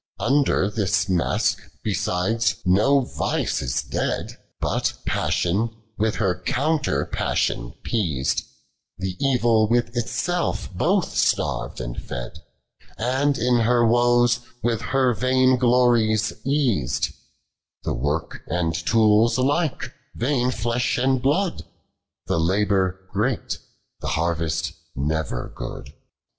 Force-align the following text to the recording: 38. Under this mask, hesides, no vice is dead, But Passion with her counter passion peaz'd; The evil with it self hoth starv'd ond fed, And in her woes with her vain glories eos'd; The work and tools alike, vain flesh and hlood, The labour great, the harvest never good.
38. 0.17 0.33
Under 0.35 0.71
this 0.71 1.07
mask, 1.09 1.61
hesides, 1.85 2.55
no 2.65 3.01
vice 3.01 3.61
is 3.61 3.83
dead, 3.83 4.35
But 4.59 4.93
Passion 5.05 5.69
with 5.99 6.15
her 6.15 6.41
counter 6.43 7.05
passion 7.05 7.75
peaz'd; 7.83 8.41
The 8.97 9.15
evil 9.23 9.67
with 9.69 9.95
it 9.95 10.09
self 10.09 10.69
hoth 10.75 11.13
starv'd 11.15 11.79
ond 11.79 12.01
fed, 12.01 12.39
And 12.97 13.37
in 13.37 13.57
her 13.59 13.85
woes 13.85 14.39
with 14.63 14.81
her 14.81 15.13
vain 15.13 15.57
glories 15.59 16.33
eos'd; 16.47 17.13
The 17.83 17.93
work 17.93 18.41
and 18.47 18.73
tools 18.73 19.37
alike, 19.37 19.93
vain 20.15 20.49
flesh 20.49 20.97
and 20.97 21.21
hlood, 21.21 21.61
The 22.25 22.39
labour 22.39 23.07
great, 23.13 23.59
the 23.99 24.07
harvest 24.07 24.73
never 24.95 25.53
good. 25.55 25.93